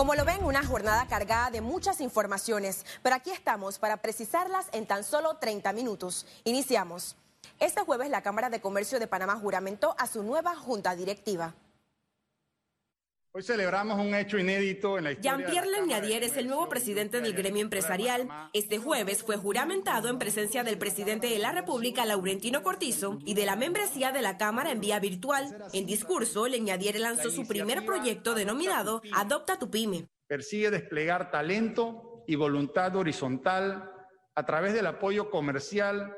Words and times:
Como 0.00 0.14
lo 0.14 0.24
ven, 0.24 0.42
una 0.44 0.64
jornada 0.64 1.06
cargada 1.08 1.50
de 1.50 1.60
muchas 1.60 2.00
informaciones, 2.00 2.86
pero 3.02 3.14
aquí 3.14 3.32
estamos 3.32 3.78
para 3.78 3.98
precisarlas 3.98 4.64
en 4.72 4.86
tan 4.86 5.04
solo 5.04 5.36
30 5.36 5.74
minutos. 5.74 6.24
Iniciamos. 6.44 7.16
Este 7.58 7.82
jueves 7.82 8.08
la 8.08 8.22
Cámara 8.22 8.48
de 8.48 8.62
Comercio 8.62 8.98
de 8.98 9.06
Panamá 9.06 9.36
juramentó 9.36 9.94
a 9.98 10.06
su 10.06 10.22
nueva 10.22 10.56
junta 10.56 10.96
directiva. 10.96 11.52
Hoy 13.32 13.44
celebramos 13.44 13.96
un 14.00 14.12
hecho 14.12 14.38
inédito 14.38 14.98
en 14.98 15.04
la 15.04 15.12
historia. 15.12 15.36
Jean-Pierre 15.36 15.70
Leñadier 15.70 16.24
es 16.24 16.36
el 16.36 16.48
nuevo 16.48 16.68
presidente 16.68 17.20
del 17.20 17.32
gremio 17.32 17.62
empresarial. 17.62 18.28
Este 18.52 18.78
jueves 18.78 19.22
fue 19.22 19.36
juramentado 19.36 20.08
en 20.08 20.18
presencia 20.18 20.64
del 20.64 20.78
presidente 20.78 21.28
de 21.28 21.38
la 21.38 21.52
República, 21.52 22.04
Laurentino 22.04 22.64
Cortizo, 22.64 23.20
y 23.24 23.34
de 23.34 23.46
la 23.46 23.54
membresía 23.54 24.10
de 24.10 24.20
la 24.20 24.36
Cámara 24.36 24.72
en 24.72 24.80
vía 24.80 24.98
virtual. 24.98 25.64
En 25.72 25.86
discurso, 25.86 26.48
Leñadier 26.48 26.98
lanzó 26.98 27.30
su 27.30 27.46
primer 27.46 27.86
proyecto 27.86 28.34
denominado 28.34 29.00
Adopta 29.14 29.60
tu 29.60 29.70
pyme. 29.70 30.08
Persigue 30.26 30.72
desplegar 30.72 31.30
talento 31.30 32.24
y 32.26 32.34
voluntad 32.34 32.96
horizontal 32.96 33.92
a 34.34 34.44
través 34.44 34.74
del 34.74 34.86
apoyo 34.86 35.30
comercial 35.30 36.16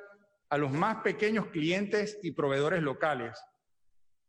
a 0.48 0.56
los 0.56 0.72
más 0.72 1.02
pequeños 1.02 1.48
clientes 1.48 2.19
y 2.22 2.33
proveedores 2.33 2.83
locales 2.83 3.38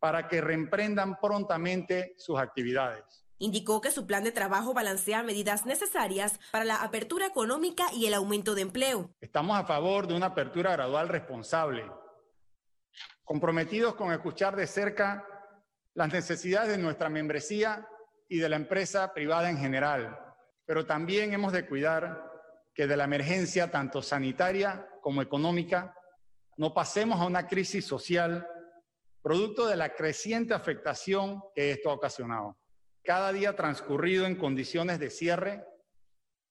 para 0.03 0.27
que 0.27 0.41
reemprendan 0.41 1.17
prontamente 1.17 2.13
sus 2.17 2.38
actividades. 2.38 3.23
Indicó 3.38 3.80
que 3.80 3.89
su 3.89 4.05
plan 4.05 4.26
de 4.26 4.34
trabajo 4.34 4.73
balancea 4.73 5.23
medidas 5.23 5.66
necesarias 5.66 6.41
para 6.52 6.66
la 6.66 6.84
apertura 6.84 7.26
económica 7.26 7.85
y 7.93 8.05
el 8.05 8.13
aumento 8.13 8.53
de 8.53 8.63
empleo. 8.63 9.16
Estamos 9.21 9.57
a 9.57 9.63
favor 9.63 10.05
de 10.05 10.13
una 10.13 10.26
apertura 10.26 10.73
gradual 10.73 11.07
responsable, 11.07 11.89
comprometidos 13.23 13.95
con 13.95 14.12
escuchar 14.12 14.57
de 14.57 14.67
cerca 14.67 15.26
las 15.93 16.12
necesidades 16.12 16.76
de 16.76 16.84
nuestra 16.84 17.07
membresía 17.07 17.88
y 18.27 18.40
de 18.40 18.49
la 18.49 18.57
empresa 18.57 19.13
privada 19.13 19.49
en 19.49 19.57
general, 19.57 20.20
pero 20.65 20.85
también 20.85 21.31
hemos 21.31 21.54
de 21.54 21.65
cuidar 21.65 22.29
que 22.74 22.87
de 22.87 22.98
la 22.98 23.05
emergencia 23.05 23.71
tanto 23.71 24.01
sanitaria 24.01 24.85
como 24.99 25.21
económica 25.21 25.96
no 26.57 26.74
pasemos 26.74 27.21
a 27.21 27.26
una 27.26 27.48
crisis 27.48 27.85
social 27.85 28.46
producto 29.24 29.66
de 29.66 29.77
la 29.77 29.96
creciente 29.96 30.54
afectación 30.54 31.41
que 31.55 31.71
esto 31.71 31.90
ha 31.90 31.93
ocasionado. 31.93 32.57
Cada 33.04 33.32
día 33.32 33.55
transcurrido 33.55 34.26
en 34.26 34.35
condiciones 34.35 34.99
de 34.99 35.10
cierre 35.10 35.65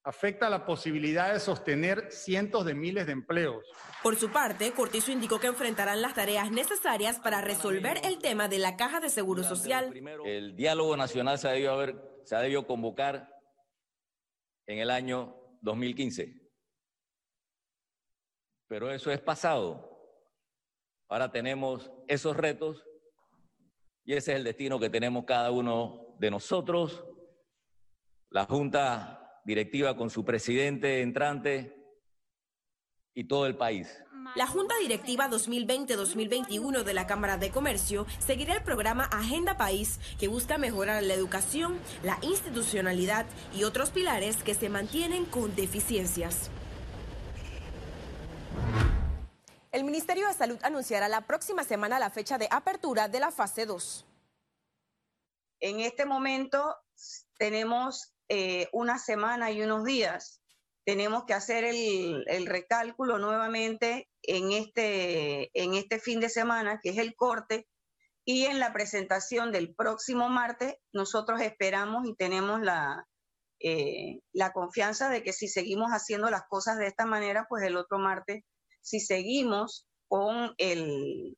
afecta 0.05 0.51
la 0.51 0.67
posibilidad 0.67 1.33
de 1.33 1.39
sostener 1.39 2.11
cientos 2.11 2.65
de 2.65 2.75
miles 2.75 3.07
de 3.07 3.13
empleos. 3.13 3.65
Por 4.03 4.17
su 4.17 4.31
parte, 4.31 4.73
Cortizo 4.73 5.13
indicó 5.13 5.39
que 5.39 5.47
enfrentarán 5.47 6.03
las 6.03 6.15
tareas 6.15 6.51
necesarias 6.51 7.21
para 7.21 7.41
resolver 7.41 8.01
el 8.05 8.19
tema 8.19 8.49
de 8.49 8.59
la 8.59 8.77
caja 8.77 8.99
de 8.99 9.11
seguro 9.11 9.45
social. 9.45 9.95
El 10.25 10.57
diálogo 10.57 10.97
nacional 10.97 11.39
se 11.39 11.49
ha 11.49 11.53
debido, 11.53 11.73
haber, 11.73 11.97
se 12.25 12.35
ha 12.35 12.41
debido 12.41 12.67
convocar 12.67 13.29
en 14.67 14.79
el 14.79 14.91
año 14.91 15.37
2015. 15.61 16.35
Pero 18.67 18.91
eso 18.91 19.13
es 19.13 19.21
pasado. 19.21 19.92
Ahora 21.13 21.31
tenemos 21.31 21.91
esos 22.09 22.35
retos 22.35 22.87
y 24.03 24.15
ese 24.15 24.33
es 24.33 24.39
el 24.39 24.45
destino 24.45 24.81
que 24.81 24.89
tenemos 24.89 25.27
cada 25.27 25.51
uno 25.51 26.17
de 26.19 26.31
nosotros, 26.31 27.05
la 28.31 28.47
Junta 28.47 29.43
Directiva 29.45 29.95
con 29.95 30.09
su 30.09 30.25
presidente 30.25 31.03
entrante 31.03 31.77
y 33.13 33.25
todo 33.25 33.45
el 33.45 33.59
país. 33.59 34.03
La 34.37 34.47
Junta 34.47 34.75
Directiva 34.79 35.29
2020-2021 35.29 36.83
de 36.83 36.95
la 36.95 37.07
Cámara 37.07 37.37
de 37.37 37.51
Comercio 37.51 38.07
seguirá 38.19 38.55
el 38.55 38.63
programa 38.63 39.05
Agenda 39.05 39.59
País, 39.59 40.01
que 40.19 40.29
busca 40.29 40.57
mejorar 40.57 41.03
la 41.03 41.13
educación, 41.13 41.79
la 42.03 42.19
institucionalidad 42.23 43.27
y 43.55 43.65
otros 43.65 43.91
pilares 43.91 44.43
que 44.43 44.55
se 44.55 44.71
mantienen 44.71 45.27
con 45.27 45.55
deficiencias. 45.55 46.51
El 49.73 49.85
Ministerio 49.85 50.29
de 50.29 50.35
Salud 50.35 50.59
anunciará 50.63 51.09
la 51.09 51.23
próxima 51.23 51.65
semana 51.65 51.99
la 51.99 52.11
fecha 52.11 52.37
de 52.37 52.47
apertura 52.51 53.09
de 53.09 53.21
la 53.21 53.31
fase 53.31 53.65
2. 53.65 54.07
En 55.61 55.81
este 55.81 56.05
momento 56.05 56.77
tenemos 57.39 58.13
eh, 58.29 58.69
una 58.73 58.99
semana 58.99 59.51
y 59.51 59.63
unos 59.63 59.85
días. 59.85 60.43
Tenemos 60.85 61.25
que 61.25 61.33
hacer 61.33 61.65
el, 61.65 62.47
recálculo 62.47 63.17
nuevamente 63.17 64.11
en 64.23 64.53
este, 64.53 65.51
en 65.55 65.73
este 65.73 65.99
fin 66.01 66.21
de 66.21 66.29
semana, 66.29 66.79
que 66.83 66.91
es 66.91 66.99
el 66.99 67.15
corte, 67.15 67.67
y 68.27 68.45
en 68.45 68.61
la 68.61 68.75
presentación 68.75 69.53
del 69.53 69.75
próximo 69.75 70.29
martes, 70.29 70.75
nosotros 70.93 71.41
esperamos 71.41 72.07
y 72.07 72.15
tenemos 72.15 72.61
la, 72.61 73.07
eh, 73.59 74.21
la 74.35 74.53
confianza 74.53 75.09
de 75.09 75.23
que 75.23 75.33
si 75.33 75.49
seguimos 75.49 75.93
haciendo 75.93 76.29
las 76.29 76.43
cosas 76.47 76.77
de 76.77 76.89
esta 76.89 77.07
manera, 77.07 77.47
pues 77.49 77.65
el 77.65 77.79
otro 77.79 77.99
martes 77.99 78.43
si 78.83 79.01
seguimos 79.01 79.87
con 80.09 80.55
el, 80.59 81.37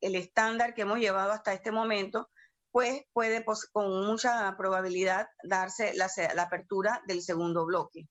el 0.00 0.14
estándar 0.14 0.74
que 0.74 0.82
hemos 0.82 0.98
llevado 0.98 1.32
hasta 1.32 1.52
este 1.52 1.70
momento, 1.70 2.30
pues 2.70 3.02
puede 3.12 3.44
con 3.70 4.06
mucha 4.06 4.54
probabilidad 4.56 5.28
darse 5.42 5.92
la 5.94 6.42
apertura 6.42 7.02
del 7.06 7.22
segundo 7.22 7.66
bloque. 7.66 8.08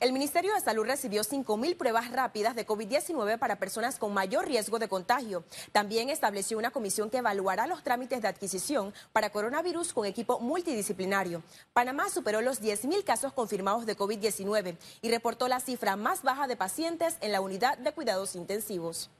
El 0.00 0.12
Ministerio 0.12 0.54
de 0.54 0.60
Salud 0.60 0.84
recibió 0.84 1.22
5.000 1.22 1.76
pruebas 1.76 2.12
rápidas 2.12 2.54
de 2.54 2.64
COVID-19 2.64 3.36
para 3.36 3.58
personas 3.58 3.98
con 3.98 4.14
mayor 4.14 4.46
riesgo 4.46 4.78
de 4.78 4.86
contagio. 4.86 5.42
También 5.72 6.08
estableció 6.08 6.56
una 6.56 6.70
comisión 6.70 7.10
que 7.10 7.18
evaluará 7.18 7.66
los 7.66 7.82
trámites 7.82 8.22
de 8.22 8.28
adquisición 8.28 8.94
para 9.12 9.30
coronavirus 9.30 9.92
con 9.92 10.06
equipo 10.06 10.38
multidisciplinario. 10.38 11.42
Panamá 11.72 12.10
superó 12.10 12.42
los 12.42 12.62
10.000 12.62 13.02
casos 13.02 13.32
confirmados 13.32 13.86
de 13.86 13.96
COVID-19 13.96 14.76
y 15.02 15.10
reportó 15.10 15.48
la 15.48 15.58
cifra 15.58 15.96
más 15.96 16.22
baja 16.22 16.46
de 16.46 16.54
pacientes 16.54 17.16
en 17.20 17.32
la 17.32 17.40
unidad 17.40 17.76
de 17.76 17.90
cuidados 17.90 18.36
intensivos. 18.36 19.10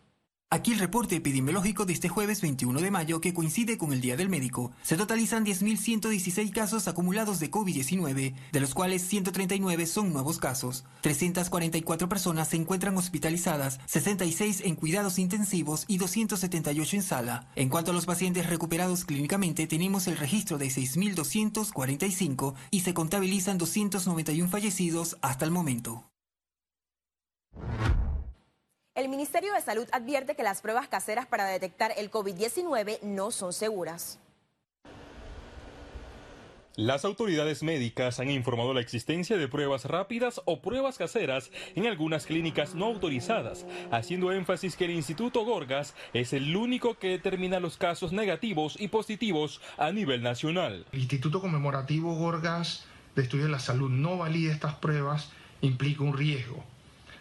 Aquí 0.50 0.72
el 0.72 0.78
reporte 0.78 1.14
epidemiológico 1.14 1.84
de 1.84 1.92
este 1.92 2.08
jueves 2.08 2.40
21 2.40 2.80
de 2.80 2.90
mayo 2.90 3.20
que 3.20 3.34
coincide 3.34 3.76
con 3.76 3.92
el 3.92 4.00
Día 4.00 4.16
del 4.16 4.30
Médico. 4.30 4.72
Se 4.80 4.96
totalizan 4.96 5.44
10.116 5.44 6.50
casos 6.52 6.88
acumulados 6.88 7.38
de 7.38 7.50
COVID-19, 7.50 8.34
de 8.50 8.60
los 8.60 8.72
cuales 8.72 9.02
139 9.02 9.84
son 9.84 10.10
nuevos 10.10 10.38
casos. 10.38 10.86
344 11.02 12.08
personas 12.08 12.48
se 12.48 12.56
encuentran 12.56 12.96
hospitalizadas, 12.96 13.78
66 13.84 14.62
en 14.64 14.74
cuidados 14.76 15.18
intensivos 15.18 15.84
y 15.86 15.98
278 15.98 16.96
en 16.96 17.02
sala. 17.02 17.50
En 17.54 17.68
cuanto 17.68 17.90
a 17.90 17.94
los 17.94 18.06
pacientes 18.06 18.46
recuperados 18.46 19.04
clínicamente, 19.04 19.66
tenemos 19.66 20.08
el 20.08 20.16
registro 20.16 20.56
de 20.56 20.68
6.245 20.68 22.54
y 22.70 22.80
se 22.80 22.94
contabilizan 22.94 23.58
291 23.58 24.48
fallecidos 24.48 25.18
hasta 25.20 25.44
el 25.44 25.50
momento. 25.50 26.08
El 28.98 29.08
Ministerio 29.08 29.52
de 29.54 29.60
Salud 29.60 29.86
advierte 29.92 30.34
que 30.34 30.42
las 30.42 30.60
pruebas 30.60 30.88
caseras 30.88 31.24
para 31.24 31.46
detectar 31.46 31.92
el 31.98 32.10
COVID-19 32.10 33.00
no 33.02 33.30
son 33.30 33.52
seguras. 33.52 34.18
Las 36.74 37.04
autoridades 37.04 37.62
médicas 37.62 38.18
han 38.18 38.28
informado 38.28 38.74
la 38.74 38.80
existencia 38.80 39.36
de 39.36 39.46
pruebas 39.46 39.84
rápidas 39.84 40.40
o 40.46 40.60
pruebas 40.60 40.98
caseras 40.98 41.52
en 41.76 41.86
algunas 41.86 42.26
clínicas 42.26 42.74
no 42.74 42.86
autorizadas, 42.86 43.66
haciendo 43.92 44.32
énfasis 44.32 44.74
que 44.74 44.86
el 44.86 44.90
Instituto 44.90 45.44
Gorgas 45.44 45.94
es 46.12 46.32
el 46.32 46.56
único 46.56 46.98
que 46.98 47.10
determina 47.10 47.60
los 47.60 47.76
casos 47.76 48.12
negativos 48.12 48.74
y 48.80 48.88
positivos 48.88 49.60
a 49.76 49.92
nivel 49.92 50.24
nacional. 50.24 50.86
El 50.90 50.98
Instituto 51.02 51.40
Conmemorativo 51.40 52.16
Gorgas 52.16 52.84
de 53.14 53.22
Estudio 53.22 53.44
de 53.44 53.52
la 53.52 53.60
Salud 53.60 53.90
no 53.90 54.18
valida 54.18 54.52
estas 54.52 54.74
pruebas, 54.74 55.30
implica 55.60 56.02
un 56.02 56.18
riesgo 56.18 56.64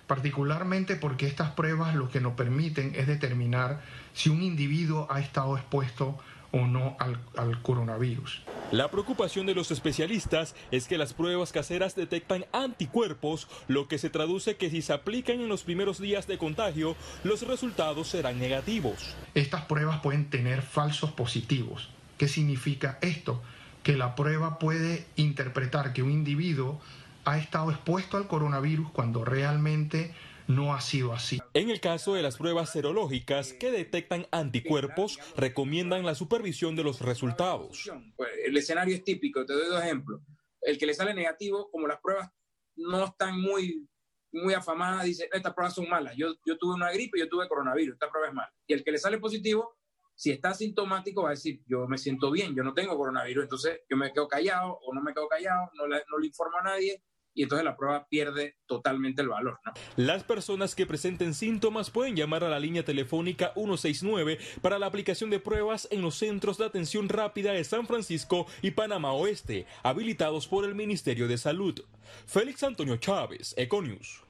particularmente 0.07 0.95
porque 0.95 1.27
estas 1.27 1.51
pruebas 1.51 1.93
lo 1.95 2.09
que 2.09 2.21
nos 2.21 2.33
permiten 2.33 2.93
es 2.95 3.07
determinar 3.07 3.81
si 4.13 4.29
un 4.29 4.41
individuo 4.41 5.07
ha 5.11 5.19
estado 5.19 5.57
expuesto 5.57 6.17
o 6.51 6.65
no 6.65 6.95
al, 6.99 7.19
al, 7.35 7.61
coronavirus. 7.61 8.41
La 8.71 8.89
preocupación 8.89 9.45
de 9.45 9.53
los 9.53 9.69
especialistas 9.71 10.55
es 10.71 10.87
que 10.87 10.97
las 10.97 11.13
pruebas 11.13 11.51
caseras 11.51 11.95
detectan 11.95 12.45
anticuerpos, 12.53 13.47
lo 13.67 13.87
que 13.87 13.97
se 13.97 14.09
traduce 14.09 14.55
que 14.55 14.69
si 14.69 14.81
se 14.81 14.93
aplican 14.93 15.41
en 15.41 15.49
los 15.49 15.63
primeros 15.63 15.99
días 15.99 16.25
de 16.25 16.37
contagio, 16.37 16.95
los 17.23 17.41
resultados 17.45 18.07
serán 18.07 18.39
negativos. 18.39 19.15
Estas 19.35 19.65
pruebas 19.65 19.99
pueden 19.99 20.29
tener 20.29 20.61
falsos 20.61 21.11
positivos. 21.11 21.89
¿Qué 22.17 22.27
significa 22.27 22.97
esto? 23.01 23.41
Que 23.83 23.97
la 23.97 24.15
prueba 24.15 24.57
puede 24.57 25.05
interpretar 25.15 25.93
que 25.93 26.01
un 26.01 26.11
individuo 26.11 26.79
ha 27.27 27.37
estado 27.37 27.71
expuesto 27.71 28.15
al 28.15 28.25
coronavirus 28.25 28.89
cuando 28.91 29.25
realmente 29.25 30.15
no 30.47 30.73
ha 30.73 30.79
sido 30.79 31.11
así. 31.11 31.39
En 31.53 31.69
el 31.69 31.81
caso 31.81 32.13
de 32.13 32.21
las 32.21 32.37
pruebas 32.37 32.71
serológicas 32.71 33.51
que 33.51 33.69
detectan 33.69 34.27
anticuerpos, 34.31 35.19
recomiendan 35.35 36.05
la 36.05 36.15
supervisión 36.15 36.77
de 36.77 36.85
los 36.85 37.01
resultados. 37.01 37.91
Pues, 38.15 38.29
el 38.45 38.55
escenario 38.55 38.95
es 38.95 39.03
típico, 39.03 39.45
te 39.45 39.51
doy 39.51 39.67
dos 39.67 39.83
ejemplos. 39.83 40.21
El 40.61 40.77
que 40.77 40.85
le 40.85 40.93
sale 40.93 41.13
negativo, 41.13 41.69
como 41.69 41.85
las 41.85 41.99
pruebas 41.99 42.31
no 42.77 43.03
están 43.03 43.41
muy, 43.41 43.85
muy 44.31 44.53
afamadas, 44.53 45.03
dice, 45.03 45.27
estas 45.29 45.53
pruebas 45.53 45.75
son 45.75 45.89
malas. 45.89 46.15
Yo, 46.15 46.33
yo 46.45 46.57
tuve 46.57 46.75
una 46.75 46.93
gripe, 46.93 47.19
yo 47.19 47.27
tuve 47.27 47.49
coronavirus, 47.49 47.95
esta 47.95 48.09
prueba 48.09 48.29
es 48.29 48.33
mala. 48.33 48.53
Y 48.67 48.73
el 48.73 48.85
que 48.85 48.91
le 48.93 48.99
sale 48.99 49.17
positivo, 49.19 49.75
Si 50.19 50.31
está 50.31 50.51
sintomático, 50.55 51.21
va 51.21 51.29
a 51.29 51.37
decir, 51.37 51.61
yo 51.67 51.87
me 51.87 51.99
siento 51.99 52.31
bien, 52.31 52.55
yo 52.55 52.63
no 52.63 52.73
tengo 52.73 52.97
coronavirus, 52.97 53.43
entonces 53.43 53.81
yo 53.87 53.97
me 53.97 54.11
quedo 54.11 54.27
callado 54.27 54.79
o 54.81 54.91
no 54.91 54.99
me 54.99 55.13
quedo 55.13 55.27
callado, 55.27 55.69
no 55.75 55.85
le, 55.85 56.03
no 56.09 56.17
le 56.17 56.25
informo 56.25 56.57
a 56.57 56.63
nadie 56.63 57.03
y 57.37 57.43
entonces 57.43 57.63
la 57.63 57.77
prueba 57.77 58.07
pierde 58.09 58.55
totalmente 58.65 59.21
el 59.21 59.29
valor. 59.29 59.59
Las 59.95 60.23
personas 60.23 60.73
que 60.73 60.87
presenten 60.87 61.35
síntomas 61.35 61.91
pueden 61.91 62.15
llamar 62.15 62.43
a 62.43 62.49
la 62.49 62.59
línea 62.59 62.83
telefónica 62.83 63.53
169 63.53 64.39
para 64.61 64.79
la 64.79 64.87
aplicación 64.87 65.29
de 65.29 65.39
pruebas 65.39 65.87
en 65.91 66.01
los 66.01 66.15
centros 66.15 66.57
de 66.57 66.65
atención 66.65 67.07
rápida 67.09 67.51
de 67.51 67.63
San 67.63 67.85
Francisco 67.85 68.47
y 68.63 68.71
Panamá 68.71 69.13
Oeste, 69.13 69.67
habilitados 69.83 70.47
por 70.47 70.65
el 70.65 70.73
Ministerio 70.73 71.27
de 71.27 71.37
Salud. 71.37 71.79
Félix 72.25 72.63
Antonio 72.63 72.97
Chávez, 72.97 73.53
Econius. 73.55 74.23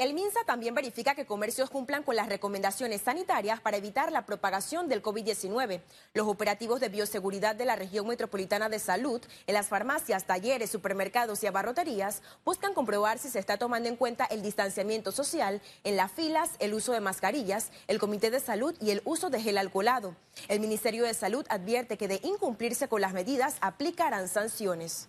El 0.00 0.14
MINSA 0.14 0.44
también 0.46 0.74
verifica 0.74 1.14
que 1.14 1.26
comercios 1.26 1.68
cumplan 1.68 2.02
con 2.02 2.16
las 2.16 2.30
recomendaciones 2.30 3.02
sanitarias 3.02 3.60
para 3.60 3.76
evitar 3.76 4.10
la 4.10 4.24
propagación 4.24 4.88
del 4.88 5.02
COVID-19. 5.02 5.82
Los 6.14 6.26
operativos 6.26 6.80
de 6.80 6.88
bioseguridad 6.88 7.54
de 7.54 7.66
la 7.66 7.76
región 7.76 8.06
metropolitana 8.08 8.70
de 8.70 8.78
salud 8.78 9.20
en 9.46 9.52
las 9.52 9.68
farmacias, 9.68 10.24
talleres, 10.24 10.70
supermercados 10.70 11.42
y 11.42 11.48
abarroterías 11.48 12.22
buscan 12.46 12.72
comprobar 12.72 13.18
si 13.18 13.28
se 13.28 13.38
está 13.38 13.58
tomando 13.58 13.90
en 13.90 13.96
cuenta 13.96 14.24
el 14.24 14.40
distanciamiento 14.40 15.12
social 15.12 15.60
en 15.84 15.96
las 15.96 16.10
filas, 16.10 16.48
el 16.60 16.72
uso 16.72 16.92
de 16.92 17.00
mascarillas, 17.00 17.70
el 17.86 17.98
comité 17.98 18.30
de 18.30 18.40
salud 18.40 18.74
y 18.80 18.92
el 18.92 19.02
uso 19.04 19.28
de 19.28 19.42
gel 19.42 19.58
alcoholado. 19.58 20.16
El 20.48 20.60
Ministerio 20.60 21.04
de 21.04 21.12
Salud 21.12 21.44
advierte 21.50 21.98
que 21.98 22.08
de 22.08 22.20
incumplirse 22.22 22.88
con 22.88 23.02
las 23.02 23.12
medidas 23.12 23.56
aplicarán 23.60 24.28
sanciones. 24.28 25.08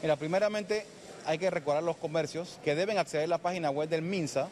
Mira, 0.00 0.14
primeramente 0.14 0.86
hay 1.30 1.38
que 1.38 1.48
recordar 1.48 1.84
los 1.84 1.96
comercios 1.96 2.58
que 2.64 2.74
deben 2.74 2.98
acceder 2.98 3.26
a 3.26 3.28
la 3.28 3.38
página 3.38 3.70
web 3.70 3.88
del 3.88 4.02
MINSA 4.02 4.48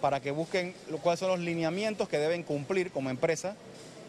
para 0.00 0.20
que 0.20 0.30
busquen 0.30 0.72
cuáles 1.02 1.18
son 1.18 1.30
los 1.30 1.40
lineamientos 1.40 2.08
que 2.08 2.16
deben 2.16 2.44
cumplir 2.44 2.92
como 2.92 3.10
empresa 3.10 3.56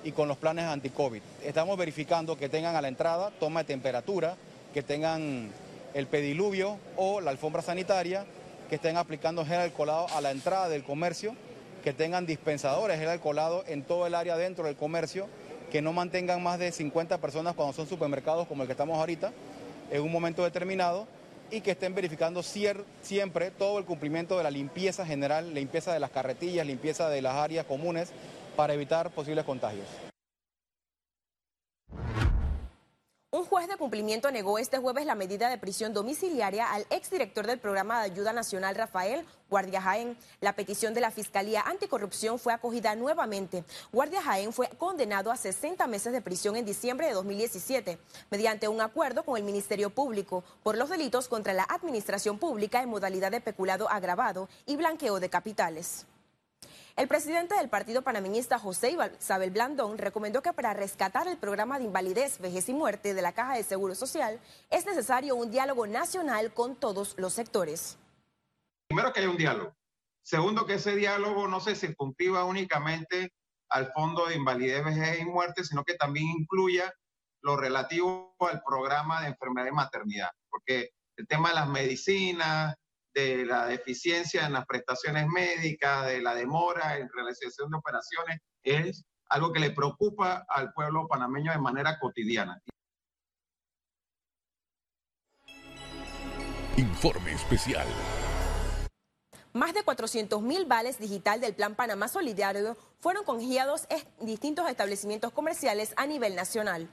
y 0.03 0.11
con 0.11 0.27
los 0.27 0.37
planes 0.37 0.65
anti-COVID. 0.65 1.23
Estamos 1.43 1.75
verificando 1.75 2.37
que 2.37 2.49
tengan 2.49 2.75
a 2.75 2.83
la 2.83 2.87
entrada 2.87 3.31
toma 3.39 3.61
de 3.61 3.65
temperatura, 3.65 4.37
que 4.75 4.83
tengan 4.83 5.49
el 5.95 6.05
pediluvio 6.05 6.77
o 6.97 7.19
la 7.19 7.31
alfombra 7.31 7.63
sanitaria, 7.63 8.25
que 8.69 8.75
estén 8.75 8.95
aplicando 8.95 9.43
gel 9.43 9.61
alcoholado 9.61 10.05
a 10.09 10.21
la 10.21 10.29
entrada 10.29 10.69
del 10.69 10.83
comercio, 10.83 11.35
que 11.83 11.93
tengan 11.93 12.27
dispensadores 12.27 12.99
gel 12.99 13.09
alcoholado 13.09 13.63
en 13.65 13.81
todo 13.81 14.05
el 14.05 14.13
área 14.13 14.37
dentro 14.37 14.65
del 14.65 14.75
comercio, 14.75 15.27
que 15.71 15.81
no 15.81 15.93
mantengan 15.93 16.43
más 16.43 16.59
de 16.59 16.71
50 16.71 17.17
personas 17.17 17.55
cuando 17.55 17.73
son 17.73 17.87
supermercados 17.87 18.47
como 18.47 18.61
el 18.61 18.67
que 18.67 18.73
estamos 18.73 18.99
ahorita, 18.99 19.31
en 19.89 20.01
un 20.03 20.11
momento 20.11 20.43
determinado 20.43 21.07
y 21.53 21.61
que 21.61 21.71
estén 21.71 21.93
verificando 21.93 22.41
siempre 22.41 23.51
todo 23.51 23.77
el 23.77 23.85
cumplimiento 23.85 24.37
de 24.37 24.43
la 24.43 24.49
limpieza 24.49 25.05
general, 25.05 25.53
limpieza 25.53 25.93
de 25.93 25.99
las 25.99 26.09
carretillas, 26.09 26.65
limpieza 26.65 27.09
de 27.09 27.21
las 27.21 27.35
áreas 27.35 27.67
comunes 27.67 28.11
para 28.55 28.73
evitar 28.73 29.11
posibles 29.11 29.45
contagios. 29.45 29.85
Un 33.33 33.45
juez 33.45 33.67
de 33.67 33.77
cumplimiento 33.77 34.29
negó 34.29 34.59
este 34.59 34.77
jueves 34.77 35.07
la 35.07 35.15
medida 35.15 35.49
de 35.49 35.57
prisión 35.57 35.91
domiciliaria 35.91 36.71
al 36.71 36.85
exdirector 36.91 37.47
del 37.47 37.57
programa 37.57 37.97
de 37.97 38.11
ayuda 38.11 38.31
nacional 38.31 38.75
Rafael 38.75 39.25
Guardia 39.49 39.81
Jaén. 39.81 40.15
La 40.39 40.53
petición 40.53 40.93
de 40.93 41.01
la 41.01 41.09
Fiscalía 41.09 41.61
Anticorrupción 41.61 42.37
fue 42.37 42.53
acogida 42.53 42.93
nuevamente. 42.93 43.63
Guardia 43.91 44.21
Jaén 44.21 44.53
fue 44.53 44.69
condenado 44.77 45.31
a 45.31 45.35
60 45.35 45.87
meses 45.87 46.13
de 46.13 46.21
prisión 46.21 46.57
en 46.57 46.65
diciembre 46.65 47.07
de 47.07 47.13
2017 47.13 47.97
mediante 48.29 48.67
un 48.67 48.81
acuerdo 48.81 49.23
con 49.23 49.35
el 49.35 49.43
Ministerio 49.43 49.89
Público 49.89 50.43
por 50.61 50.77
los 50.77 50.91
delitos 50.91 51.27
contra 51.27 51.53
la 51.53 51.63
administración 51.63 52.37
pública 52.37 52.83
en 52.83 52.89
modalidad 52.89 53.31
de 53.31 53.41
peculado 53.41 53.89
agravado 53.89 54.47
y 54.67 54.75
blanqueo 54.75 55.19
de 55.19 55.31
capitales. 55.31 56.05
El 56.95 57.07
presidente 57.07 57.55
del 57.55 57.69
partido 57.69 58.03
panameñista 58.03 58.59
José 58.59 58.95
Isabel 59.19 59.49
Blandón 59.49 59.97
recomendó 59.97 60.43
que 60.43 60.53
para 60.53 60.75
rescatar 60.75 61.27
el 61.27 61.37
programa 61.37 61.79
de 61.79 61.85
invalidez, 61.85 62.37
vejez 62.39 62.69
y 62.69 62.73
muerte 62.73 63.15
de 63.15 63.21
la 63.23 63.31
Caja 63.31 63.55
de 63.55 63.63
Seguro 63.63 63.95
Social 63.95 64.39
es 64.69 64.85
necesario 64.85 65.35
un 65.35 65.49
diálogo 65.49 65.87
nacional 65.87 66.53
con 66.53 66.75
todos 66.75 67.15
los 67.17 67.33
sectores. 67.33 67.97
Primero 68.87 69.11
que 69.11 69.21
haya 69.21 69.29
un 69.31 69.37
diálogo. 69.37 69.75
Segundo 70.21 70.67
que 70.67 70.75
ese 70.75 70.95
diálogo 70.95 71.47
no 71.47 71.59
se 71.61 71.75
circunscriba 71.75 72.45
únicamente 72.45 73.33
al 73.69 73.91
fondo 73.91 74.27
de 74.27 74.35
invalidez, 74.35 74.85
vejez 74.85 75.19
y 75.19 75.25
muerte, 75.25 75.63
sino 75.63 75.83
que 75.83 75.95
también 75.95 76.27
incluya 76.27 76.93
lo 77.41 77.57
relativo 77.57 78.35
al 78.39 78.61
programa 78.61 79.21
de 79.21 79.29
enfermedad 79.29 79.67
y 79.67 79.71
maternidad, 79.71 80.29
porque 80.47 80.91
el 81.17 81.27
tema 81.27 81.49
de 81.49 81.55
las 81.55 81.67
medicinas, 81.67 82.75
de 83.13 83.45
la 83.45 83.67
deficiencia 83.67 84.45
en 84.45 84.53
las 84.53 84.65
prestaciones 84.65 85.27
médicas, 85.27 86.07
de 86.07 86.21
la 86.21 86.35
demora 86.35 86.97
en 86.97 87.09
realización 87.13 87.69
de 87.69 87.77
operaciones, 87.77 88.39
es 88.63 89.05
algo 89.29 89.51
que 89.51 89.59
le 89.59 89.71
preocupa 89.71 90.45
al 90.47 90.73
pueblo 90.73 91.07
panameño 91.07 91.51
de 91.51 91.59
manera 91.59 91.99
cotidiana. 91.99 92.59
Informe 96.77 97.33
especial. 97.33 97.87
Más 99.53 99.75
de 99.75 99.83
400 99.83 100.41
mil 100.41 100.65
vales 100.65 100.97
digital 100.97 101.39
del 101.39 101.53
Plan 101.53 101.75
Panamá 101.75 102.07
Solidario 102.07 102.75
fueron 102.99 103.23
congiados 103.23 103.87
en 103.89 104.25
distintos 104.25 104.67
establecimientos 104.67 105.31
comerciales 105.31 105.93
a 105.95 106.07
nivel 106.07 106.35
nacional. 106.35 106.89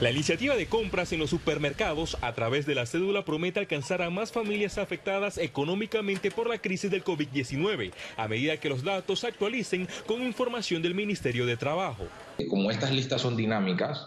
La 0.00 0.10
iniciativa 0.10 0.56
de 0.56 0.64
compras 0.64 1.12
en 1.12 1.18
los 1.18 1.28
supermercados 1.28 2.16
a 2.22 2.32
través 2.32 2.64
de 2.64 2.74
la 2.74 2.86
cédula 2.86 3.22
promete 3.26 3.60
alcanzar 3.60 4.00
a 4.00 4.08
más 4.08 4.32
familias 4.32 4.78
afectadas 4.78 5.36
económicamente 5.36 6.30
por 6.30 6.48
la 6.48 6.56
crisis 6.56 6.90
del 6.90 7.04
COVID-19, 7.04 7.92
a 8.16 8.26
medida 8.26 8.56
que 8.56 8.70
los 8.70 8.82
datos 8.82 9.20
se 9.20 9.26
actualicen 9.26 9.86
con 10.06 10.22
información 10.22 10.80
del 10.80 10.94
Ministerio 10.94 11.44
de 11.44 11.58
Trabajo. 11.58 12.06
Como 12.48 12.70
estas 12.70 12.92
listas 12.92 13.20
son 13.20 13.36
dinámicas, 13.36 14.06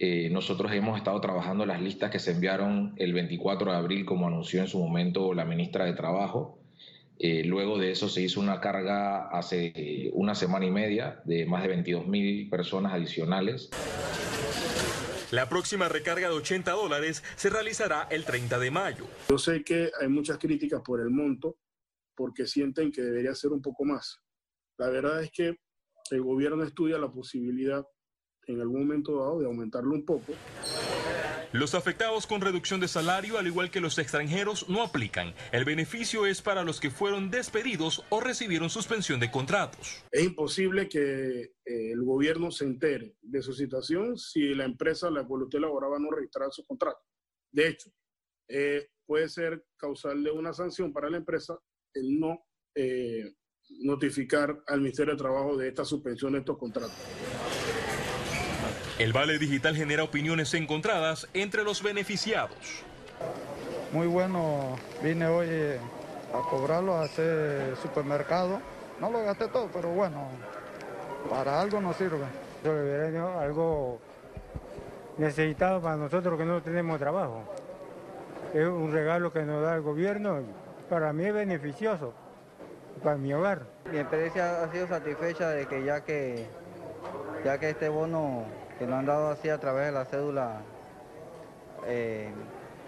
eh, 0.00 0.28
nosotros 0.28 0.72
hemos 0.72 0.98
estado 0.98 1.20
trabajando 1.20 1.64
las 1.64 1.80
listas 1.80 2.10
que 2.10 2.18
se 2.18 2.32
enviaron 2.32 2.94
el 2.96 3.12
24 3.12 3.70
de 3.70 3.76
abril, 3.76 4.04
como 4.04 4.26
anunció 4.26 4.60
en 4.60 4.66
su 4.66 4.80
momento 4.80 5.34
la 5.34 5.44
ministra 5.44 5.84
de 5.84 5.92
Trabajo. 5.92 6.58
Eh, 7.20 7.44
luego 7.44 7.78
de 7.78 7.92
eso 7.92 8.08
se 8.08 8.22
hizo 8.22 8.40
una 8.40 8.60
carga 8.60 9.28
hace 9.28 10.10
una 10.14 10.34
semana 10.34 10.66
y 10.66 10.72
media 10.72 11.20
de 11.24 11.46
más 11.46 11.62
de 11.62 11.68
22 11.68 12.08
mil 12.08 12.48
personas 12.48 12.92
adicionales. 12.92 13.70
La 15.30 15.46
próxima 15.46 15.90
recarga 15.90 16.28
de 16.30 16.34
80 16.34 16.72
dólares 16.72 17.22
se 17.36 17.50
realizará 17.50 18.08
el 18.10 18.24
30 18.24 18.58
de 18.58 18.70
mayo. 18.70 19.04
Yo 19.28 19.36
sé 19.36 19.62
que 19.62 19.90
hay 20.00 20.08
muchas 20.08 20.38
críticas 20.38 20.80
por 20.80 21.00
el 21.00 21.10
monto, 21.10 21.58
porque 22.14 22.46
sienten 22.46 22.90
que 22.90 23.02
debería 23.02 23.34
ser 23.34 23.52
un 23.52 23.60
poco 23.60 23.84
más. 23.84 24.22
La 24.78 24.88
verdad 24.88 25.22
es 25.22 25.30
que 25.30 25.58
el 26.10 26.22
gobierno 26.22 26.64
estudia 26.64 26.96
la 26.96 27.10
posibilidad 27.10 27.84
en 28.46 28.60
algún 28.62 28.80
momento 28.80 29.18
dado 29.18 29.40
de 29.40 29.44
aumentarlo 29.44 29.94
un 29.94 30.06
poco. 30.06 30.32
Los 31.52 31.74
afectados 31.74 32.26
con 32.26 32.42
reducción 32.42 32.78
de 32.78 32.88
salario, 32.88 33.38
al 33.38 33.46
igual 33.46 33.70
que 33.70 33.80
los 33.80 33.98
extranjeros, 33.98 34.68
no 34.68 34.82
aplican. 34.82 35.32
El 35.50 35.64
beneficio 35.64 36.26
es 36.26 36.42
para 36.42 36.62
los 36.62 36.78
que 36.78 36.90
fueron 36.90 37.30
despedidos 37.30 38.04
o 38.10 38.20
recibieron 38.20 38.68
suspensión 38.68 39.18
de 39.18 39.30
contratos. 39.30 40.04
Es 40.12 40.24
imposible 40.24 40.90
que 40.90 41.40
eh, 41.40 41.92
el 41.92 42.02
gobierno 42.02 42.50
se 42.50 42.66
entere 42.66 43.16
de 43.22 43.40
su 43.40 43.54
situación 43.54 44.18
si 44.18 44.54
la 44.54 44.66
empresa 44.66 45.08
a 45.08 45.10
la 45.10 45.26
cual 45.26 45.44
usted 45.44 45.58
laboraba 45.58 45.98
no 45.98 46.10
registrara 46.10 46.50
su 46.50 46.66
contrato. 46.66 47.00
De 47.50 47.68
hecho, 47.68 47.90
eh, 48.46 48.90
puede 49.06 49.30
ser 49.30 49.64
causarle 49.78 50.30
una 50.30 50.52
sanción 50.52 50.92
para 50.92 51.08
la 51.08 51.16
empresa 51.16 51.58
el 51.94 52.20
no 52.20 52.44
eh, 52.74 53.36
notificar 53.80 54.62
al 54.66 54.80
Ministerio 54.80 55.14
de 55.14 55.18
Trabajo 55.18 55.56
de 55.56 55.68
esta 55.68 55.86
suspensión 55.86 56.34
de 56.34 56.40
estos 56.40 56.58
contratos. 56.58 56.94
El 58.98 59.12
Vale 59.12 59.38
Digital 59.38 59.76
genera 59.76 60.02
opiniones 60.02 60.52
encontradas 60.54 61.28
entre 61.32 61.62
los 61.62 61.84
beneficiados. 61.84 62.82
Muy 63.92 64.08
bueno, 64.08 64.76
vine 65.00 65.24
hoy 65.28 65.48
a 66.34 66.50
cobrarlo 66.50 66.98
a 66.98 67.04
ese 67.04 67.76
supermercado. 67.76 68.60
No 69.00 69.08
lo 69.08 69.22
gasté 69.22 69.46
todo, 69.46 69.70
pero 69.72 69.90
bueno, 69.90 70.26
para 71.30 71.60
algo 71.60 71.80
nos 71.80 71.94
sirve. 71.94 72.24
Yo 72.64 73.38
algo 73.38 74.00
necesitado 75.16 75.80
para 75.80 75.94
nosotros 75.94 76.36
que 76.36 76.44
no 76.44 76.60
tenemos 76.60 76.98
trabajo. 76.98 77.44
Es 78.52 78.66
un 78.66 78.90
regalo 78.90 79.32
que 79.32 79.42
nos 79.42 79.62
da 79.62 79.76
el 79.76 79.82
gobierno, 79.82 80.40
para 80.90 81.12
mí 81.12 81.24
es 81.24 81.34
beneficioso, 81.34 82.14
para 83.04 83.16
mi 83.16 83.32
hogar. 83.32 83.62
Mi 83.92 83.98
experiencia 83.98 84.64
ha 84.64 84.72
sido 84.72 84.88
satisfecha 84.88 85.50
de 85.50 85.66
que 85.66 85.84
ya 85.84 86.00
que, 86.00 86.46
ya 87.44 87.58
que 87.58 87.70
este 87.70 87.88
bono 87.88 88.44
que 88.78 88.86
lo 88.86 88.96
han 88.96 89.06
dado 89.06 89.30
así 89.30 89.48
a 89.48 89.58
través 89.58 89.86
de 89.86 89.92
la 89.92 90.04
cédula, 90.04 90.60
eh, 91.86 92.30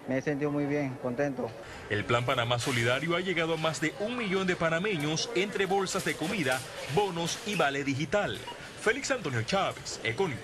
me 0.07 0.17
he 0.17 0.21
sentido 0.21 0.51
muy 0.51 0.65
bien, 0.65 0.97
contento. 1.01 1.49
El 1.89 2.05
Plan 2.05 2.25
Panamá 2.25 2.59
Solidario 2.59 3.15
ha 3.15 3.19
llegado 3.19 3.53
a 3.53 3.57
más 3.57 3.81
de 3.81 3.93
un 3.99 4.17
millón 4.17 4.47
de 4.47 4.55
panameños 4.55 5.29
entre 5.35 5.65
bolsas 5.65 6.05
de 6.05 6.15
comida, 6.15 6.59
bonos 6.95 7.39
y 7.45 7.55
vale 7.55 7.83
digital. 7.83 8.37
Félix 8.81 9.11
Antonio 9.11 9.43
Chávez, 9.43 9.99
Econius. 10.03 10.39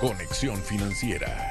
Conexión 0.00 0.56
Financiera. 0.62 1.50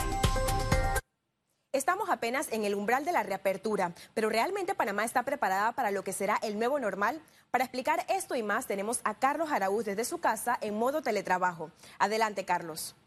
Estamos 1.79 2.09
apenas 2.09 2.49
en 2.51 2.65
el 2.65 2.75
umbral 2.75 3.05
de 3.05 3.13
la 3.13 3.23
reapertura, 3.23 3.93
pero 4.13 4.27
realmente 4.27 4.75
Panamá 4.75 5.05
está 5.05 5.23
preparada 5.23 5.71
para 5.71 5.91
lo 5.91 6.03
que 6.03 6.11
será 6.11 6.37
el 6.43 6.59
nuevo 6.59 6.77
normal. 6.77 7.21
Para 7.51 7.63
explicar 7.63 8.05
esto 8.09 8.35
y 8.35 8.43
más 8.43 8.67
tenemos 8.67 8.99
a 9.05 9.17
Carlos 9.17 9.49
Araúz 9.49 9.85
desde 9.85 10.03
su 10.03 10.17
casa 10.17 10.57
en 10.59 10.77
modo 10.77 11.01
teletrabajo. 11.01 11.71
Adelante, 11.97 12.43
Carlos. 12.43 12.97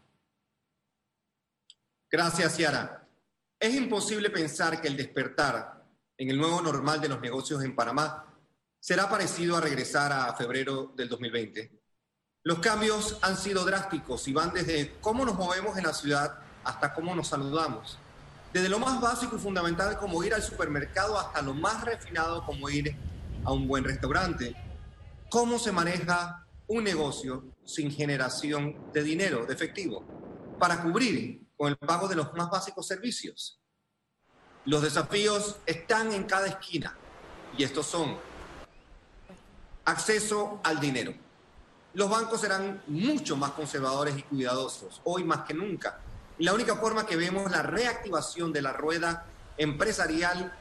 Gracias, 2.09 2.55
Ciara. 2.55 3.07
Es 3.59 3.75
imposible 3.75 4.31
pensar 4.31 4.81
que 4.81 4.87
el 4.87 4.97
despertar 4.97 5.83
en 6.17 6.31
el 6.31 6.39
nuevo 6.39 6.59
normal 6.59 6.99
de 6.99 7.09
los 7.09 7.21
negocios 7.21 7.63
en 7.63 7.75
Panamá 7.75 8.25
será 8.79 9.07
parecido 9.07 9.55
a 9.55 9.61
regresar 9.61 10.11
a 10.11 10.33
febrero 10.33 10.93
del 10.95 11.09
2020. 11.09 11.79
Los 12.41 12.57
cambios 12.57 13.19
han 13.21 13.37
sido 13.37 13.65
drásticos 13.65 14.27
y 14.27 14.33
van 14.33 14.51
desde 14.51 14.95
cómo 14.99 15.25
nos 15.25 15.35
movemos 15.35 15.77
en 15.77 15.83
la 15.83 15.93
ciudad 15.93 16.39
hasta 16.63 16.91
cómo 16.95 17.13
nos 17.13 17.27
saludamos. 17.27 17.99
Desde 18.53 18.69
lo 18.69 18.77
más 18.77 19.01
básico 19.01 19.35
y 19.35 19.39
fundamental 19.39 19.97
como 19.97 20.23
ir 20.23 20.31
al 20.31 20.43
supermercado 20.43 21.17
hasta 21.17 21.41
lo 21.41 21.55
más 21.55 21.83
refinado 21.83 22.45
como 22.45 22.69
ir 22.69 22.95
a 23.43 23.51
un 23.51 23.67
buen 23.67 23.83
restaurante. 23.83 24.55
¿Cómo 25.31 25.57
se 25.57 25.71
maneja 25.71 26.45
un 26.67 26.83
negocio 26.83 27.45
sin 27.65 27.91
generación 27.91 28.91
de 28.93 29.01
dinero, 29.01 29.47
de 29.47 29.55
efectivo, 29.55 30.05
para 30.59 30.83
cubrir 30.83 31.41
con 31.57 31.69
el 31.69 31.77
pago 31.77 32.07
de 32.07 32.15
los 32.15 32.31
más 32.35 32.51
básicos 32.51 32.85
servicios? 32.85 33.59
Los 34.65 34.83
desafíos 34.83 35.57
están 35.65 36.11
en 36.11 36.25
cada 36.25 36.45
esquina 36.45 36.95
y 37.57 37.63
estos 37.63 37.87
son 37.87 38.19
acceso 39.83 40.61
al 40.63 40.79
dinero. 40.79 41.15
Los 41.95 42.07
bancos 42.07 42.41
serán 42.41 42.83
mucho 42.85 43.35
más 43.35 43.51
conservadores 43.51 44.15
y 44.15 44.21
cuidadosos, 44.21 45.01
hoy 45.05 45.23
más 45.23 45.39
que 45.39 45.55
nunca. 45.55 46.02
La 46.39 46.53
única 46.53 46.75
forma 46.75 47.05
que 47.05 47.15
vemos 47.15 47.51
la 47.51 47.61
reactivación 47.61 48.51
de 48.51 48.61
la 48.61 48.73
rueda 48.73 49.25
empresarial 49.57 50.57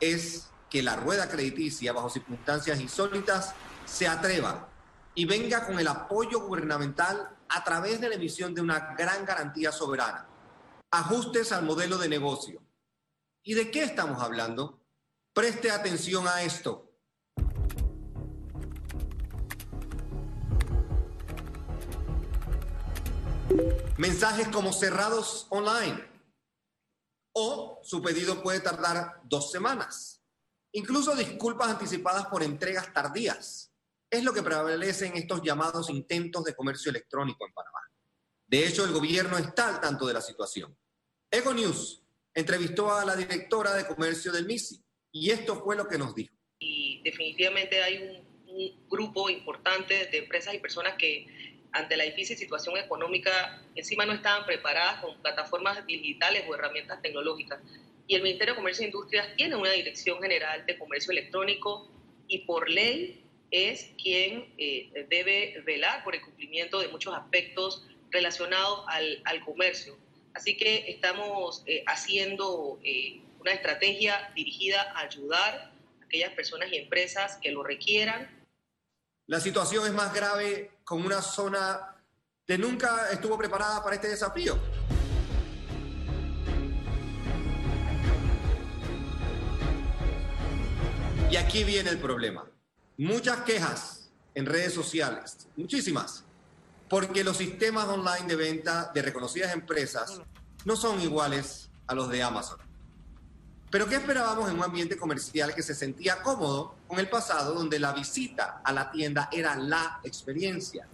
es 0.00 0.48
que 0.68 0.82
la 0.82 0.96
rueda 0.96 1.28
crediticia, 1.28 1.92
bajo 1.92 2.10
circunstancias 2.10 2.80
insólitas, 2.80 3.54
se 3.86 4.06
atreva 4.06 4.68
y 5.14 5.24
venga 5.24 5.66
con 5.66 5.78
el 5.78 5.88
apoyo 5.88 6.40
gubernamental 6.40 7.30
a 7.48 7.64
través 7.64 8.00
de 8.00 8.08
la 8.08 8.16
emisión 8.16 8.54
de 8.54 8.60
una 8.60 8.94
gran 8.96 9.24
garantía 9.24 9.72
soberana. 9.72 10.26
Ajustes 10.90 11.52
al 11.52 11.64
modelo 11.64 11.98
de 11.98 12.08
negocio. 12.08 12.62
¿Y 13.42 13.54
de 13.54 13.70
qué 13.70 13.82
estamos 13.84 14.22
hablando? 14.22 14.80
Preste 15.32 15.70
atención 15.70 16.26
a 16.28 16.42
esto. 16.42 16.83
Mensajes 23.96 24.48
como 24.48 24.72
cerrados 24.72 25.46
online. 25.50 26.04
O 27.32 27.80
su 27.84 28.02
pedido 28.02 28.42
puede 28.42 28.58
tardar 28.58 29.20
dos 29.22 29.52
semanas. 29.52 30.20
Incluso 30.72 31.14
disculpas 31.14 31.68
anticipadas 31.68 32.26
por 32.26 32.42
entregas 32.42 32.92
tardías. 32.92 33.72
Es 34.10 34.24
lo 34.24 34.32
que 34.32 34.42
prevalece 34.42 35.06
en 35.06 35.16
estos 35.16 35.42
llamados 35.42 35.90
intentos 35.90 36.42
de 36.44 36.56
comercio 36.56 36.90
electrónico 36.90 37.46
en 37.46 37.52
Panamá. 37.52 37.78
De 38.48 38.66
hecho, 38.66 38.84
el 38.84 38.92
gobierno 38.92 39.38
está 39.38 39.68
al 39.68 39.80
tanto 39.80 40.06
de 40.08 40.14
la 40.14 40.20
situación. 40.20 40.76
Ego 41.30 41.54
News 41.54 42.02
entrevistó 42.34 42.92
a 42.92 43.04
la 43.04 43.14
directora 43.14 43.74
de 43.74 43.86
comercio 43.86 44.32
del 44.32 44.46
MISI 44.46 44.84
y 45.12 45.30
esto 45.30 45.62
fue 45.62 45.76
lo 45.76 45.86
que 45.86 45.98
nos 45.98 46.16
dijo. 46.16 46.34
Y 46.58 47.00
definitivamente 47.04 47.80
hay 47.80 47.98
un, 47.98 48.54
un 48.54 48.88
grupo 48.88 49.30
importante 49.30 50.06
de 50.06 50.18
empresas 50.18 50.52
y 50.52 50.58
personas 50.58 50.94
que 50.98 51.33
ante 51.74 51.96
la 51.96 52.04
difícil 52.04 52.36
situación 52.38 52.78
económica, 52.78 53.60
encima 53.74 54.06
no 54.06 54.12
estaban 54.12 54.46
preparadas 54.46 55.00
con 55.02 55.20
plataformas 55.20 55.84
digitales 55.86 56.44
o 56.48 56.54
herramientas 56.54 57.02
tecnológicas. 57.02 57.60
Y 58.06 58.14
el 58.14 58.22
Ministerio 58.22 58.54
de 58.54 58.56
Comercio 58.56 58.84
e 58.84 58.86
Industrias 58.86 59.28
tiene 59.36 59.56
una 59.56 59.72
Dirección 59.72 60.22
General 60.22 60.64
de 60.66 60.78
Comercio 60.78 61.10
Electrónico 61.10 61.90
y 62.28 62.38
por 62.40 62.70
ley 62.70 63.24
es 63.50 63.90
quien 64.00 64.52
eh, 64.56 65.06
debe 65.10 65.62
velar 65.66 66.04
por 66.04 66.14
el 66.14 66.22
cumplimiento 66.22 66.78
de 66.80 66.88
muchos 66.88 67.12
aspectos 67.14 67.84
relacionados 68.10 68.84
al, 68.88 69.20
al 69.24 69.44
comercio. 69.44 69.96
Así 70.32 70.56
que 70.56 70.90
estamos 70.90 71.64
eh, 71.66 71.82
haciendo 71.86 72.78
eh, 72.84 73.20
una 73.40 73.52
estrategia 73.52 74.30
dirigida 74.36 74.92
a 74.94 75.00
ayudar 75.00 75.72
a 76.00 76.04
aquellas 76.04 76.30
personas 76.34 76.72
y 76.72 76.76
empresas 76.76 77.36
que 77.42 77.50
lo 77.50 77.64
requieran 77.64 78.43
la 79.26 79.40
situación 79.40 79.86
es 79.86 79.92
más 79.92 80.12
grave 80.12 80.78
con 80.84 81.04
una 81.04 81.22
zona 81.22 81.96
que 82.46 82.58
nunca 82.58 83.10
estuvo 83.10 83.38
preparada 83.38 83.82
para 83.82 83.96
este 83.96 84.08
desafío. 84.08 84.58
Y 91.30 91.36
aquí 91.36 91.64
viene 91.64 91.90
el 91.90 91.98
problema. 91.98 92.44
Muchas 92.98 93.40
quejas 93.40 94.10
en 94.34 94.46
redes 94.46 94.74
sociales, 94.74 95.48
muchísimas, 95.56 96.24
porque 96.88 97.24
los 97.24 97.38
sistemas 97.38 97.88
online 97.88 98.28
de 98.28 98.36
venta 98.36 98.92
de 98.94 99.02
reconocidas 99.02 99.52
empresas 99.52 100.20
no 100.64 100.76
son 100.76 101.00
iguales 101.00 101.70
a 101.86 101.94
los 101.94 102.10
de 102.10 102.22
Amazon. 102.22 102.58
Pero 103.70 103.88
¿qué 103.88 103.96
esperábamos 103.96 104.48
en 104.48 104.56
un 104.56 104.62
ambiente 104.62 104.96
comercial 104.96 105.54
que 105.54 105.62
se 105.62 105.74
sentía 105.74 106.22
cómodo 106.22 106.76
el 106.98 107.08
pasado, 107.08 107.54
donde 107.54 107.78
la 107.78 107.92
visita 107.92 108.60
a 108.64 108.72
la 108.72 108.90
tienda 108.90 109.28
era 109.32 109.56
la 109.56 110.00
experiencia? 110.04 110.86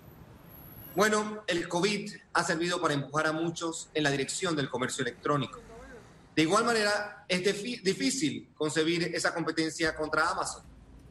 Bueno, 0.95 1.45
el 1.47 1.69
COVID 1.69 2.12
ha 2.33 2.45
servido 2.45 2.80
para 2.80 2.95
empujar 2.95 3.26
a 3.28 3.33
muchos 3.33 3.88
en 3.95 4.02
la 4.02 4.11
dirección 4.11 4.57
del 4.57 4.69
comercio 4.69 5.02
electrónico. 5.02 5.61
De 6.35 6.42
igual 6.42 6.64
manera, 6.64 7.25
es 7.28 7.42
difícil 7.85 8.50
concebir 8.54 9.14
esa 9.14 9.33
competencia 9.35 9.95
contra 9.95 10.28
Amazon 10.30 10.62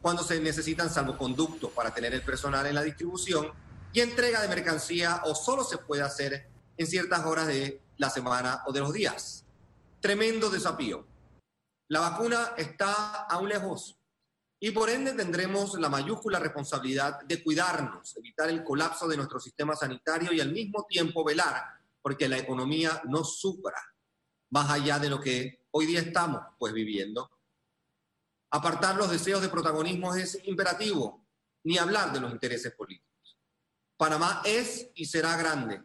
cuando 0.02 0.22
se 0.22 0.40
necesitan 0.40 0.90
salvoconductos 0.90 1.70
para 1.72 1.92
tener 1.92 2.14
el 2.14 2.22
personal 2.22 2.66
en 2.66 2.74
la 2.74 2.82
distribución 2.82 3.52
y 3.92 4.00
entrega 4.00 4.40
de 4.40 4.48
mercancía 4.48 5.22
o 5.24 5.34
solo 5.34 5.64
se 5.64 5.78
puede 5.78 6.02
hacer 6.02 6.48
en 6.76 6.86
ciertas 6.86 7.24
horas 7.26 7.46
de 7.46 7.80
la 7.96 8.08
semana 8.08 8.62
o 8.66 8.72
de 8.72 8.80
los 8.80 8.92
días. 8.92 9.44
Tremendo 10.00 10.48
desafío. 10.48 11.06
La 11.88 12.00
vacuna 12.00 12.54
está 12.56 13.24
aún 13.24 13.48
lejos 13.48 13.99
y 14.62 14.72
por 14.72 14.90
ende 14.90 15.14
tendremos 15.14 15.74
la 15.80 15.88
mayúscula 15.88 16.38
responsabilidad 16.38 17.22
de 17.22 17.42
cuidarnos, 17.42 18.14
evitar 18.18 18.50
el 18.50 18.62
colapso 18.62 19.08
de 19.08 19.16
nuestro 19.16 19.40
sistema 19.40 19.74
sanitario 19.74 20.34
y 20.34 20.40
al 20.40 20.52
mismo 20.52 20.84
tiempo 20.86 21.24
velar 21.24 21.64
porque 22.02 22.28
la 22.28 22.36
economía 22.36 23.00
no 23.08 23.24
sufra 23.24 23.82
más 24.50 24.70
allá 24.70 24.98
de 24.98 25.08
lo 25.08 25.18
que 25.18 25.66
hoy 25.70 25.86
día 25.86 26.00
estamos 26.00 26.42
pues 26.58 26.74
viviendo. 26.74 27.30
Apartar 28.50 28.96
los 28.96 29.10
deseos 29.10 29.40
de 29.40 29.48
protagonismo 29.48 30.14
es 30.14 30.38
imperativo, 30.44 31.26
ni 31.64 31.78
hablar 31.78 32.12
de 32.12 32.20
los 32.20 32.30
intereses 32.30 32.74
políticos. 32.74 33.38
Panamá 33.96 34.42
es 34.44 34.90
y 34.94 35.06
será 35.06 35.36
grande. 35.36 35.82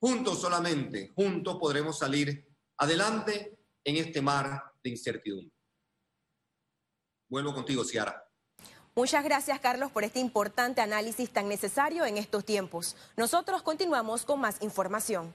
Juntos 0.00 0.40
solamente, 0.40 1.12
juntos 1.14 1.58
podremos 1.60 1.98
salir 1.98 2.48
adelante 2.78 3.58
en 3.84 3.96
este 3.96 4.20
mar 4.20 4.72
de 4.82 4.90
incertidumbre. 4.90 5.59
Vuelvo 7.30 7.54
contigo, 7.54 7.84
Ciara. 7.84 8.26
Muchas 8.96 9.22
gracias, 9.22 9.60
Carlos, 9.60 9.92
por 9.92 10.02
este 10.02 10.18
importante 10.18 10.80
análisis 10.80 11.30
tan 11.30 11.48
necesario 11.48 12.04
en 12.04 12.18
estos 12.18 12.44
tiempos. 12.44 12.96
Nosotros 13.16 13.62
continuamos 13.62 14.24
con 14.24 14.40
más 14.40 14.60
información. 14.60 15.32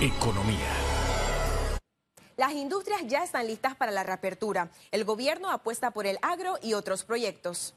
Economía. 0.00 0.70
Las 2.36 2.52
industrias 2.52 3.02
ya 3.06 3.24
están 3.24 3.46
listas 3.46 3.74
para 3.74 3.92
la 3.92 4.02
reapertura. 4.02 4.70
El 4.90 5.04
gobierno 5.04 5.50
apuesta 5.50 5.92
por 5.92 6.06
el 6.06 6.18
agro 6.20 6.58
y 6.60 6.74
otros 6.74 7.04
proyectos. 7.04 7.74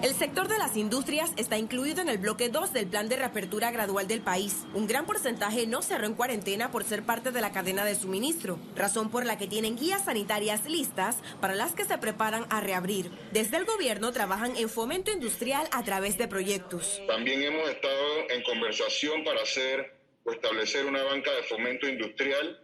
El 0.00 0.14
sector 0.14 0.46
de 0.46 0.58
las 0.58 0.76
industrias 0.76 1.32
está 1.36 1.58
incluido 1.58 2.00
en 2.00 2.08
el 2.08 2.18
bloque 2.18 2.48
2 2.48 2.72
del 2.72 2.86
plan 2.86 3.08
de 3.08 3.16
reapertura 3.16 3.72
gradual 3.72 4.06
del 4.06 4.20
país. 4.20 4.64
Un 4.72 4.86
gran 4.86 5.06
porcentaje 5.06 5.66
no 5.66 5.82
cerró 5.82 6.06
en 6.06 6.14
cuarentena 6.14 6.70
por 6.70 6.84
ser 6.84 7.02
parte 7.02 7.32
de 7.32 7.40
la 7.40 7.50
cadena 7.50 7.84
de 7.84 7.96
suministro, 7.96 8.60
razón 8.76 9.10
por 9.10 9.26
la 9.26 9.36
que 9.38 9.48
tienen 9.48 9.76
guías 9.76 10.04
sanitarias 10.04 10.66
listas 10.66 11.16
para 11.40 11.56
las 11.56 11.72
que 11.72 11.84
se 11.84 11.98
preparan 11.98 12.46
a 12.48 12.60
reabrir. 12.60 13.10
Desde 13.32 13.56
el 13.56 13.64
gobierno 13.64 14.12
trabajan 14.12 14.56
en 14.56 14.68
fomento 14.68 15.10
industrial 15.10 15.66
a 15.72 15.82
través 15.82 16.16
de 16.16 16.28
proyectos. 16.28 17.02
También 17.08 17.42
hemos 17.42 17.68
estado 17.68 18.30
en 18.30 18.44
conversación 18.44 19.24
para 19.24 19.42
hacer 19.42 19.98
o 20.22 20.30
establecer 20.30 20.86
una 20.86 21.02
banca 21.02 21.32
de 21.32 21.42
fomento 21.42 21.88
industrial 21.88 22.62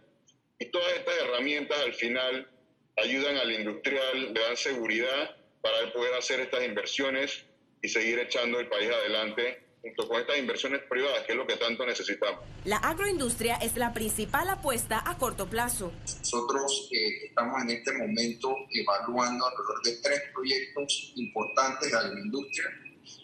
y 0.57 0.71
todas 0.71 0.93
estas 0.93 1.15
herramientas 1.17 1.77
al 1.81 1.93
final 1.95 2.49
ayudan 2.95 3.35
al 3.35 3.51
industrial, 3.51 4.33
le 4.33 4.39
dan 4.39 4.55
seguridad 4.55 5.35
para 5.65 5.91
poder 5.91 6.13
hacer 6.13 6.39
estas 6.41 6.63
inversiones 6.63 7.43
y 7.81 7.89
seguir 7.89 8.19
echando 8.19 8.59
el 8.59 8.69
país 8.69 8.87
adelante 8.87 9.63
junto 9.81 10.07
con 10.07 10.21
estas 10.21 10.37
inversiones 10.37 10.81
privadas, 10.87 11.25
que 11.25 11.31
es 11.31 11.37
lo 11.39 11.47
que 11.47 11.57
tanto 11.57 11.83
necesitamos. 11.87 12.39
La 12.65 12.77
agroindustria 12.77 13.55
es 13.55 13.75
la 13.75 13.91
principal 13.91 14.47
apuesta 14.49 15.01
a 15.09 15.17
corto 15.17 15.49
plazo. 15.49 15.91
Nosotros 16.19 16.89
eh, 16.91 17.25
estamos 17.29 17.63
en 17.63 17.71
este 17.71 17.93
momento 17.93 18.55
evaluando 18.71 19.47
alrededor 19.47 19.81
de 19.83 19.95
tres 20.03 20.21
proyectos 20.35 21.13
importantes 21.15 21.91
de 21.91 21.97
agroindustria 21.97 22.65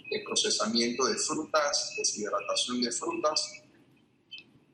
el 0.10 0.24
procesamiento 0.24 1.06
de 1.06 1.16
frutas, 1.16 1.94
deshidratación 1.96 2.82
de 2.82 2.92
frutas, 2.92 3.62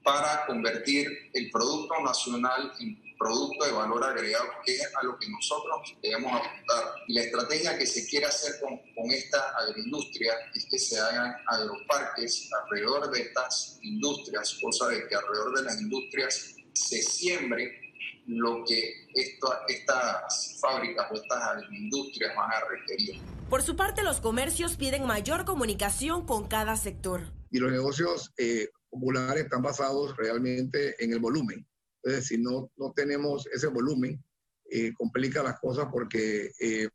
para 0.04 0.46
convertir 0.46 1.30
el 1.34 1.50
producto 1.52 1.94
nacional 2.02 2.72
en 2.80 3.07
producto 3.18 3.66
de 3.66 3.72
valor 3.72 4.04
agregado, 4.04 4.48
que 4.66 4.76
es 4.76 4.96
a 4.96 5.04
lo 5.04 5.18
que 5.18 5.30
nosotros 5.30 5.98
debemos 6.02 6.32
apuntar. 6.34 6.84
Y 7.08 7.14
la 7.14 7.22
estrategia 7.22 7.78
que 7.78 7.86
se 7.86 8.08
quiere 8.08 8.26
hacer 8.26 8.60
con, 8.62 8.78
con 8.96 9.12
esta 9.12 9.40
agroindustria 9.58 10.34
es 10.54 10.68
que 10.70 10.80
se 10.80 11.00
hagan 11.00 11.36
agroparques 11.48 12.50
alrededor 12.64 13.12
de 13.12 13.22
estas 13.22 13.80
industrias, 13.82 14.58
cosa 14.62 14.88
de 14.90 15.08
que 15.08 15.16
alrededor 15.16 15.58
de 15.58 15.64
las 15.64 15.82
industrias 15.82 16.56
se 16.74 17.02
siembre 17.02 17.88
lo 18.28 18.64
que 18.66 19.08
estas 19.16 20.58
fábricas 20.60 21.08
o 21.10 21.16
estas 21.16 21.42
agroindustrias 21.42 22.36
van 22.36 22.52
a 22.52 22.60
requerir. 22.70 23.22
Por 23.50 23.64
su 23.64 23.76
parte, 23.76 24.04
los 24.04 24.20
comercios 24.20 24.76
piden 24.76 25.06
mayor 25.06 25.46
comunicación 25.46 26.26
con 26.26 26.48
cada 26.48 26.76
sector. 26.76 27.22
Y 27.50 27.60
los 27.60 27.72
negocios 27.72 28.34
eh, 28.38 28.68
populares 28.90 29.46
están 29.46 29.62
basados 29.62 30.16
realmente 30.18 31.02
en 31.02 31.14
el 31.14 31.20
volumen. 31.20 31.66
Entonces, 32.08 32.28
si 32.30 32.38
no, 32.38 32.72
no 32.78 32.94
tenemos 32.94 33.48
ese 33.48 33.68
volumen, 33.68 34.24
eh, 34.72 34.94
complica 34.94 35.44
las 35.44 35.60
cosas 35.60 35.88
porque 35.92 36.54
eh, 36.58 36.88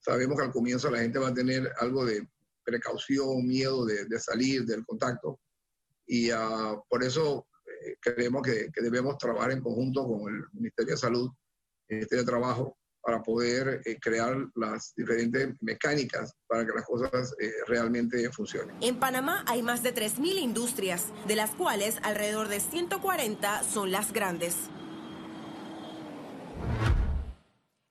sabemos 0.00 0.38
que 0.38 0.44
al 0.44 0.50
comienzo 0.50 0.90
la 0.90 1.00
gente 1.00 1.18
va 1.18 1.28
a 1.28 1.34
tener 1.34 1.70
algo 1.78 2.06
de 2.06 2.26
precaución, 2.64 3.46
miedo 3.46 3.84
de, 3.84 4.06
de 4.06 4.18
salir 4.18 4.64
del 4.64 4.86
contacto. 4.86 5.38
Y 6.06 6.32
uh, 6.32 6.82
por 6.88 7.04
eso 7.04 7.46
eh, 7.84 7.96
creemos 8.00 8.40
que, 8.40 8.70
que, 8.72 8.80
debemos 8.80 9.18
trabajar 9.18 9.52
en 9.52 9.60
conjunto 9.60 10.06
con 10.06 10.34
el 10.34 10.44
Ministerio 10.54 10.94
de 10.94 10.98
Salud, 10.98 11.30
el 11.88 11.96
Ministerio 11.96 12.24
de 12.24 12.30
Trabajo, 12.30 12.78
para 13.02 13.22
poder 13.22 13.82
eh, 13.84 13.98
crear 14.00 14.36
las 14.54 14.94
diferentes 14.96 15.54
mecánicas 15.60 16.34
para 16.46 16.64
que 16.64 16.72
las 16.72 16.84
cosas 16.84 17.34
eh, 17.40 17.52
realmente 17.66 18.30
funcionen. 18.30 18.76
En 18.80 18.98
Panamá 18.98 19.44
hay 19.46 19.62
más 19.62 19.82
de 19.82 19.94
3.000 19.94 20.38
industrias, 20.38 21.06
de 21.26 21.36
las 21.36 21.50
cuales 21.50 21.98
alrededor 22.02 22.48
de 22.48 22.60
140 22.60 23.62
son 23.64 23.90
las 23.90 24.12
grandes. 24.12 24.56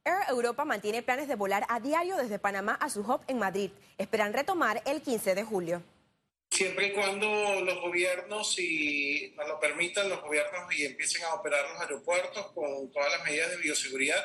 Air 0.04 0.24
Europa 0.30 0.66
mantiene 0.66 1.04
planes 1.04 1.28
de 1.28 1.36
volar 1.36 1.66
a 1.70 1.80
diario 1.80 2.18
desde 2.18 2.40
Panamá 2.40 2.74
a 2.74 2.90
su 2.90 3.02
hub 3.02 3.22
en 3.28 3.38
Madrid. 3.38 3.72
Esperan 3.98 4.34
retomar 4.34 4.82
el 4.86 5.02
15 5.02 5.36
de 5.36 5.44
julio 5.44 5.84
siempre 6.62 6.88
y 6.90 6.92
cuando 6.92 7.60
los 7.62 7.82
gobiernos 7.82 8.60
y 8.60 9.34
nos 9.36 9.48
lo 9.48 9.60
permitan 9.60 10.08
los 10.08 10.22
gobiernos 10.22 10.72
y 10.78 10.86
empiecen 10.86 11.24
a 11.24 11.34
operar 11.34 11.68
los 11.72 11.82
aeropuertos 11.82 12.52
con 12.52 12.92
todas 12.92 13.12
las 13.14 13.24
medidas 13.24 13.50
de 13.50 13.58
bioseguridad, 13.58 14.24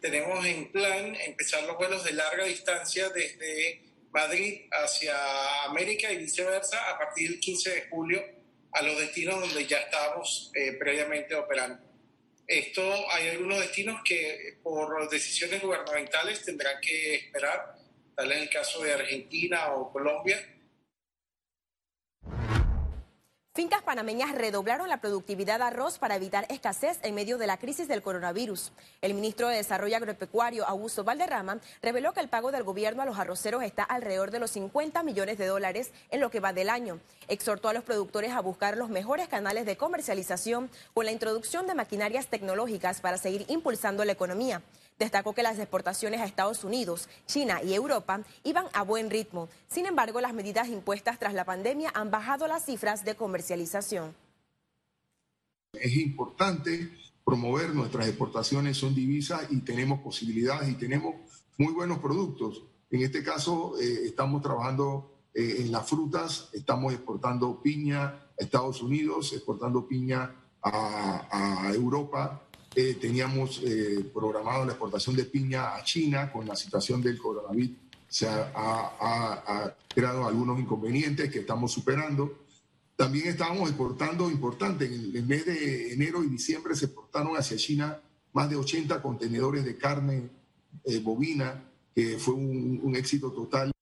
tenemos 0.00 0.46
en 0.46 0.72
plan 0.72 1.14
empezar 1.14 1.62
los 1.64 1.76
vuelos 1.76 2.02
de 2.02 2.14
larga 2.14 2.46
distancia 2.46 3.10
desde 3.10 3.82
Madrid 4.12 4.62
hacia 4.70 5.64
América 5.64 6.10
y 6.10 6.16
viceversa 6.16 6.88
a 6.88 6.96
partir 6.96 7.32
del 7.32 7.40
15 7.40 7.70
de 7.74 7.88
julio 7.90 8.24
a 8.72 8.80
los 8.80 8.98
destinos 8.98 9.40
donde 9.40 9.66
ya 9.66 9.80
estábamos 9.80 10.52
eh, 10.54 10.72
previamente 10.78 11.34
operando. 11.34 11.84
Esto 12.46 12.82
hay 13.10 13.28
algunos 13.28 13.60
destinos 13.60 14.00
que 14.02 14.56
por 14.62 15.06
decisiones 15.10 15.60
gubernamentales 15.60 16.42
tendrán 16.46 16.80
que 16.80 17.16
esperar, 17.16 17.74
tal 18.16 18.32
es 18.32 18.38
el 18.38 18.48
caso 18.48 18.82
de 18.82 18.94
Argentina 18.94 19.74
o 19.74 19.92
Colombia, 19.92 20.42
Fincas 23.56 23.84
panameñas 23.84 24.34
redoblaron 24.34 24.88
la 24.88 24.96
productividad 24.96 25.60
de 25.60 25.66
arroz 25.66 26.00
para 26.00 26.16
evitar 26.16 26.44
escasez 26.48 26.98
en 27.04 27.14
medio 27.14 27.38
de 27.38 27.46
la 27.46 27.56
crisis 27.56 27.86
del 27.86 28.02
coronavirus. 28.02 28.72
El 29.00 29.14
ministro 29.14 29.46
de 29.46 29.58
Desarrollo 29.58 29.96
Agropecuario, 29.96 30.66
Augusto 30.66 31.04
Valderrama, 31.04 31.60
reveló 31.80 32.12
que 32.12 32.18
el 32.18 32.28
pago 32.28 32.50
del 32.50 32.64
gobierno 32.64 33.02
a 33.02 33.06
los 33.06 33.16
arroceros 33.16 33.62
está 33.62 33.84
alrededor 33.84 34.32
de 34.32 34.40
los 34.40 34.50
50 34.50 35.04
millones 35.04 35.38
de 35.38 35.46
dólares 35.46 35.92
en 36.10 36.18
lo 36.18 36.32
que 36.32 36.40
va 36.40 36.52
del 36.52 36.68
año. 36.68 36.98
Exhortó 37.28 37.68
a 37.68 37.74
los 37.74 37.84
productores 37.84 38.32
a 38.32 38.40
buscar 38.40 38.76
los 38.76 38.88
mejores 38.88 39.28
canales 39.28 39.66
de 39.66 39.76
comercialización 39.76 40.68
con 40.92 41.04
la 41.04 41.12
introducción 41.12 41.68
de 41.68 41.76
maquinarias 41.76 42.26
tecnológicas 42.26 43.00
para 43.00 43.18
seguir 43.18 43.44
impulsando 43.46 44.04
la 44.04 44.10
economía. 44.10 44.62
Destacó 44.98 45.34
que 45.34 45.42
las 45.42 45.58
exportaciones 45.58 46.20
a 46.20 46.24
Estados 46.24 46.62
Unidos, 46.62 47.08
China 47.26 47.60
y 47.62 47.74
Europa 47.74 48.22
iban 48.44 48.66
a 48.72 48.82
buen 48.82 49.10
ritmo. 49.10 49.48
Sin 49.66 49.86
embargo, 49.86 50.20
las 50.20 50.34
medidas 50.34 50.68
impuestas 50.68 51.18
tras 51.18 51.34
la 51.34 51.44
pandemia 51.44 51.90
han 51.94 52.12
bajado 52.12 52.46
las 52.46 52.64
cifras 52.64 53.04
de 53.04 53.16
comercialización. 53.16 54.14
Es 55.72 55.96
importante 55.96 56.92
promover 57.24 57.74
nuestras 57.74 58.06
exportaciones, 58.06 58.76
son 58.76 58.94
divisas 58.94 59.48
y 59.50 59.60
tenemos 59.62 59.98
posibilidades 60.00 60.68
y 60.68 60.74
tenemos 60.74 61.16
muy 61.58 61.72
buenos 61.72 61.98
productos. 61.98 62.62
En 62.90 63.02
este 63.02 63.24
caso, 63.24 63.74
eh, 63.80 64.02
estamos 64.04 64.42
trabajando 64.42 65.10
eh, 65.34 65.56
en 65.58 65.72
las 65.72 65.88
frutas, 65.88 66.50
estamos 66.52 66.92
exportando 66.92 67.60
piña 67.60 68.04
a 68.04 68.28
Estados 68.38 68.80
Unidos, 68.80 69.32
exportando 69.32 69.88
piña 69.88 70.36
a, 70.62 71.66
a 71.66 71.74
Europa, 71.74 72.46
eh, 72.76 72.94
teníamos 73.00 73.60
eh, 73.64 74.04
programado 74.12 74.64
la 74.64 74.72
exportación 74.72 75.14
de 75.14 75.24
piña 75.24 75.76
a 75.76 75.84
China 75.84 76.32
con 76.32 76.46
la 76.46 76.56
situación 76.56 77.00
del 77.00 77.18
coronavirus. 77.18 77.76
Se 78.08 78.28
ha, 78.28 78.50
ha, 78.54 79.76
creado 79.88 80.26
algunos 80.26 80.58
inconvenientes 80.58 81.30
que 81.30 81.40
estamos 81.40 81.72
superando. 81.72 82.44
También 82.96 83.28
estábamos 83.28 83.68
exportando 83.68 84.30
importante. 84.30 84.86
En 84.86 85.14
el 85.14 85.24
mes 85.24 85.46
de 85.46 85.92
enero 85.92 86.22
y 86.24 86.28
diciembre 86.28 86.74
se 86.74 86.86
exportaron 86.86 87.36
hacia 87.36 87.56
China 87.56 88.00
más 88.32 88.50
de 88.50 88.56
80 88.56 89.00
contenedores 89.00 89.64
de 89.64 89.76
carne 89.76 90.28
eh, 90.84 90.98
bovina, 90.98 91.62
que 91.94 92.18
fue 92.18 92.34
un, 92.34 92.80
un 92.82 92.96
éxito 92.96 93.30
total. 93.32 93.73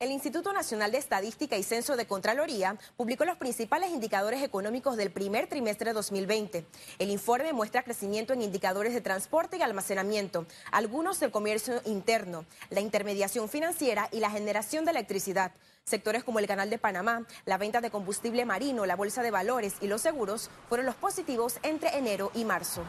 El 0.00 0.12
Instituto 0.12 0.54
Nacional 0.54 0.92
de 0.92 0.96
Estadística 0.96 1.58
y 1.58 1.62
Censo 1.62 1.94
de 1.94 2.06
Contraloría 2.06 2.78
publicó 2.96 3.26
los 3.26 3.36
principales 3.36 3.90
indicadores 3.90 4.42
económicos 4.42 4.96
del 4.96 5.10
primer 5.10 5.46
trimestre 5.46 5.90
de 5.90 5.92
2020. 5.92 6.64
El 6.98 7.10
informe 7.10 7.52
muestra 7.52 7.82
crecimiento 7.82 8.32
en 8.32 8.40
indicadores 8.40 8.94
de 8.94 9.02
transporte 9.02 9.58
y 9.58 9.62
almacenamiento, 9.62 10.46
algunos 10.72 11.20
del 11.20 11.30
comercio 11.30 11.82
interno, 11.84 12.46
la 12.70 12.80
intermediación 12.80 13.50
financiera 13.50 14.08
y 14.10 14.20
la 14.20 14.30
generación 14.30 14.86
de 14.86 14.92
electricidad. 14.92 15.52
Sectores 15.84 16.24
como 16.24 16.38
el 16.38 16.46
Canal 16.46 16.70
de 16.70 16.78
Panamá, 16.78 17.26
la 17.44 17.58
venta 17.58 17.82
de 17.82 17.90
combustible 17.90 18.46
marino, 18.46 18.86
la 18.86 18.96
bolsa 18.96 19.22
de 19.22 19.30
valores 19.30 19.74
y 19.82 19.86
los 19.86 20.00
seguros 20.00 20.48
fueron 20.70 20.86
los 20.86 20.94
positivos 20.94 21.58
entre 21.62 21.98
enero 21.98 22.32
y 22.32 22.46
marzo. 22.46 22.84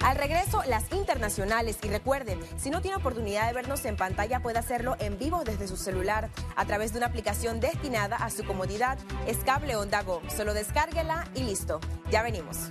Al 0.00 0.16
regreso, 0.16 0.62
las 0.66 0.90
internacionales. 0.92 1.78
Y 1.82 1.88
recuerden, 1.88 2.40
si 2.56 2.70
no 2.70 2.80
tiene 2.80 2.96
oportunidad 2.96 3.46
de 3.46 3.52
vernos 3.52 3.84
en 3.84 3.96
pantalla, 3.96 4.40
puede 4.40 4.58
hacerlo 4.58 4.96
en 4.98 5.18
vivo 5.18 5.44
desde 5.44 5.68
su 5.68 5.76
celular 5.76 6.30
a 6.56 6.64
través 6.64 6.92
de 6.92 6.98
una 6.98 7.06
aplicación 7.08 7.60
destinada 7.60 8.16
a 8.16 8.30
su 8.30 8.44
comodidad. 8.44 8.98
Es 9.26 9.38
Onda 9.76 10.02
Go. 10.02 10.22
Solo 10.34 10.54
descárguela 10.54 11.28
y 11.34 11.42
listo. 11.42 11.80
Ya 12.10 12.22
venimos. 12.22 12.70